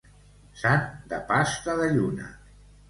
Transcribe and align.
Sant 0.61 0.81
de 1.13 1.21
pasta 1.29 1.79
de 1.83 1.95
lluna. 1.95 2.37